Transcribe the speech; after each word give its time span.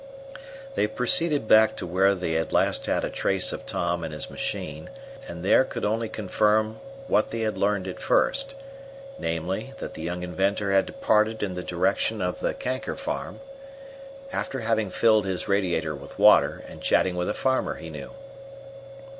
They 0.73 0.87
proceeded 0.87 1.47
back 1.47 1.75
to 1.75 1.85
where 1.85 2.15
they 2.15 2.31
had 2.31 2.51
last 2.51 2.87
had 2.87 3.03
a 3.03 3.11
trace 3.11 3.53
of 3.53 3.67
Tom 3.67 4.03
in 4.03 4.11
his 4.13 4.31
machine, 4.31 4.89
and 5.27 5.45
there 5.45 5.63
could 5.63 5.85
only 5.85 6.09
confirm 6.09 6.79
what 7.07 7.29
they 7.29 7.41
had 7.41 7.55
learned 7.55 7.87
at 7.87 7.99
first, 7.99 8.55
namely, 9.19 9.75
that 9.77 9.93
the 9.93 10.01
young 10.01 10.23
inventor 10.23 10.71
had 10.71 10.87
departed 10.87 11.43
in 11.43 11.53
the 11.53 11.61
direction 11.61 12.19
of 12.19 12.39
the 12.39 12.55
Kanker 12.55 12.97
farm, 12.97 13.41
after 14.33 14.61
having 14.61 14.89
filled 14.89 15.27
his 15.27 15.47
radiator 15.47 15.93
with 15.93 16.17
water, 16.17 16.63
and 16.67 16.81
chatting 16.81 17.15
with 17.15 17.29
a 17.29 17.35
farmer 17.35 17.75
he 17.75 17.91
knew. 17.91 18.09